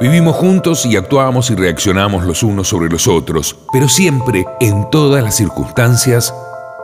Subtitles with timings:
[0.00, 5.22] Vivimos juntos y actuamos y reaccionamos los unos sobre los otros, pero siempre, en todas
[5.22, 6.34] las circunstancias,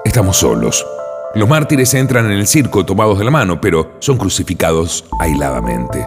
[0.05, 0.87] estamos solos.
[1.35, 6.07] Los mártires entran en el circo tomados de la mano, pero son crucificados aisladamente.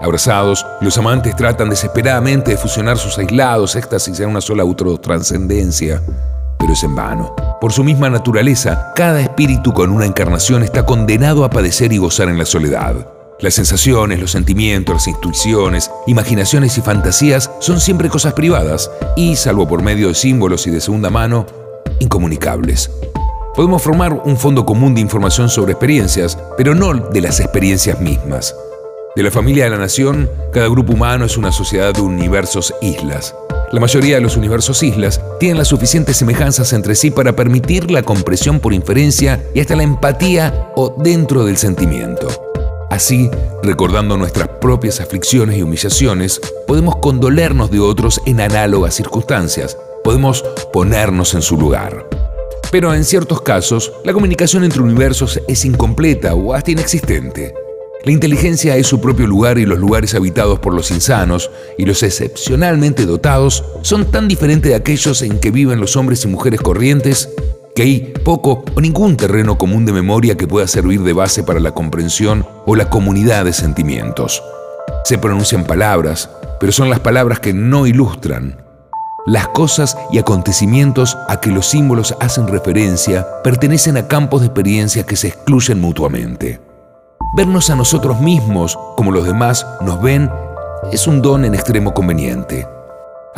[0.00, 6.00] Abrazados, los amantes tratan desesperadamente de fusionar sus aislados éxtasis en una sola autotranscendencia,
[6.56, 7.34] pero es en vano.
[7.60, 12.28] Por su misma naturaleza, cada espíritu con una encarnación está condenado a padecer y gozar
[12.28, 13.17] en la soledad.
[13.40, 19.68] Las sensaciones, los sentimientos, las intuiciones, imaginaciones y fantasías son siempre cosas privadas y, salvo
[19.68, 21.46] por medio de símbolos y de segunda mano,
[22.00, 22.90] incomunicables.
[23.54, 28.56] Podemos formar un fondo común de información sobre experiencias, pero no de las experiencias mismas.
[29.14, 33.36] De la familia de la nación, cada grupo humano es una sociedad de universos islas.
[33.70, 38.02] La mayoría de los universos islas tienen las suficientes semejanzas entre sí para permitir la
[38.02, 42.47] compresión por inferencia y hasta la empatía o dentro del sentimiento.
[42.98, 43.30] Así,
[43.62, 51.32] recordando nuestras propias aflicciones y humillaciones, podemos condolernos de otros en análogas circunstancias, podemos ponernos
[51.34, 52.08] en su lugar.
[52.72, 57.54] Pero en ciertos casos, la comunicación entre universos es incompleta o hasta inexistente.
[58.04, 62.02] La inteligencia es su propio lugar y los lugares habitados por los insanos y los
[62.02, 67.28] excepcionalmente dotados son tan diferentes de aquellos en que viven los hombres y mujeres corrientes
[67.78, 71.60] que hay poco o ningún terreno común de memoria que pueda servir de base para
[71.60, 74.42] la comprensión o la comunidad de sentimientos.
[75.04, 78.60] Se pronuncian palabras, pero son las palabras que no ilustran.
[79.26, 85.06] Las cosas y acontecimientos a que los símbolos hacen referencia pertenecen a campos de experiencia
[85.06, 86.60] que se excluyen mutuamente.
[87.36, 90.28] Vernos a nosotros mismos como los demás nos ven
[90.90, 92.66] es un don en extremo conveniente.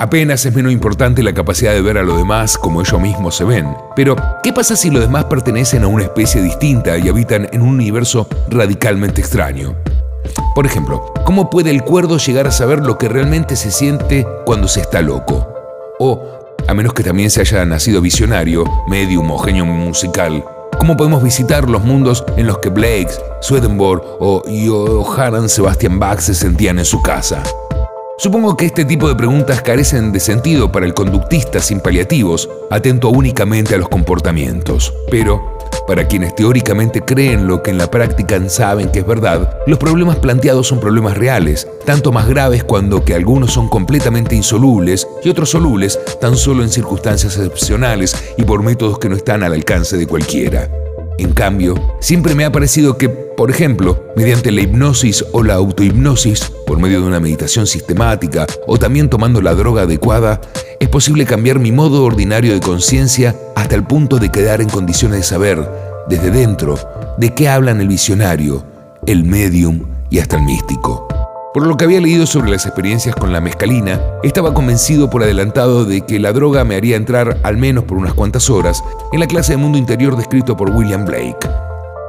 [0.00, 3.44] Apenas es menos importante la capacidad de ver a los demás como ellos mismos se
[3.44, 3.76] ven.
[3.94, 7.68] Pero, ¿qué pasa si los demás pertenecen a una especie distinta y habitan en un
[7.74, 9.76] universo radicalmente extraño?
[10.54, 14.68] Por ejemplo, ¿cómo puede el cuerdo llegar a saber lo que realmente se siente cuando
[14.68, 15.46] se está loco?
[15.98, 16.22] O,
[16.66, 20.42] a menos que también se haya nacido visionario, medium o genio musical,
[20.78, 23.10] ¿cómo podemos visitar los mundos en los que Blake,
[23.42, 27.42] Swedenborg o Johann Sebastian Bach se sentían en su casa?
[28.20, 33.08] Supongo que este tipo de preguntas carecen de sentido para el conductista sin paliativos, atento
[33.08, 34.92] únicamente a los comportamientos.
[35.10, 39.78] Pero, para quienes teóricamente creen lo que en la práctica saben que es verdad, los
[39.78, 45.30] problemas planteados son problemas reales, tanto más graves cuando que algunos son completamente insolubles y
[45.30, 49.96] otros solubles tan solo en circunstancias excepcionales y por métodos que no están al alcance
[49.96, 50.68] de cualquiera.
[51.20, 56.50] En cambio, siempre me ha parecido que, por ejemplo, mediante la hipnosis o la autohipnosis,
[56.66, 60.40] por medio de una meditación sistemática o también tomando la droga adecuada,
[60.80, 65.18] es posible cambiar mi modo ordinario de conciencia hasta el punto de quedar en condiciones
[65.18, 65.70] de saber,
[66.08, 66.78] desde dentro,
[67.18, 68.64] de qué hablan el visionario,
[69.06, 71.19] el medium y hasta el místico.
[71.52, 75.84] Por lo que había leído sobre las experiencias con la mescalina, estaba convencido por adelantado
[75.84, 79.26] de que la droga me haría entrar al menos por unas cuantas horas en la
[79.26, 81.50] clase de mundo interior descrito por William Blake.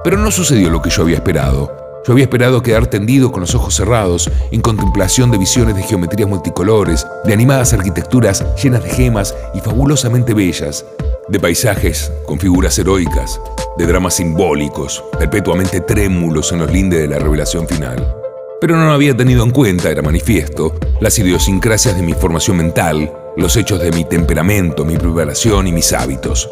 [0.04, 1.72] Pero no sucedió lo que yo había esperado.
[2.06, 6.30] Yo había esperado quedar tendido con los ojos cerrados, en contemplación de visiones de geometrías
[6.30, 10.86] multicolores, de animadas arquitecturas llenas de gemas y fabulosamente bellas,
[11.30, 13.42] de paisajes con figuras heroicas,
[13.76, 18.21] de dramas simbólicos, perpetuamente trémulos en los lindes de la revelación final
[18.62, 23.58] pero no había tenido en cuenta, era manifiesto, las idiosincrasias de mi formación mental, los
[23.58, 26.48] hechos de mi temperamento, mi preparación y mis hábitos.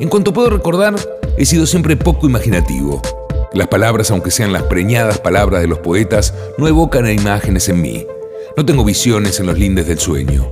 [0.00, 0.94] En cuanto puedo recordar,
[1.36, 3.02] he sido siempre poco imaginativo.
[3.52, 8.06] Las palabras, aunque sean las preñadas palabras de los poetas, no evocan imágenes en mí.
[8.56, 10.50] No tengo visiones en los lindes del sueño.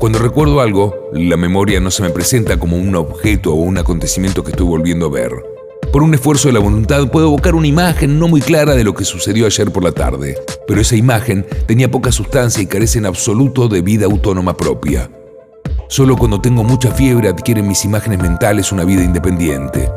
[0.00, 4.42] Cuando recuerdo algo, la memoria no se me presenta como un objeto o un acontecimiento
[4.42, 5.53] que estoy volviendo a ver.
[5.94, 8.94] Por un esfuerzo de la voluntad puedo evocar una imagen no muy clara de lo
[8.94, 13.06] que sucedió ayer por la tarde, pero esa imagen tenía poca sustancia y carece en
[13.06, 15.08] absoluto de vida autónoma propia.
[15.86, 19.88] Solo cuando tengo mucha fiebre adquieren mis imágenes mentales una vida independiente.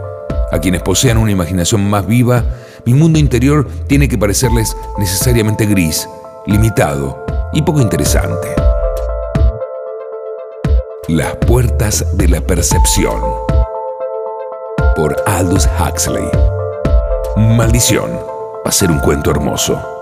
[0.52, 2.46] A quienes posean una imaginación más viva,
[2.86, 6.08] mi mundo interior tiene que parecerles necesariamente gris,
[6.46, 8.50] limitado y poco interesante.
[11.08, 13.47] Las puertas de la percepción
[14.98, 16.28] por Aldous Huxley.
[17.56, 18.10] Maldición,
[18.66, 19.97] va a ser un cuento hermoso.